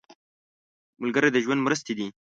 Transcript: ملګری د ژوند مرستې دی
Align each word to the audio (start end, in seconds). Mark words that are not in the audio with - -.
ملګری 1.01 1.29
د 1.31 1.37
ژوند 1.43 1.61
مرستې 1.65 1.93
دی 1.97 2.07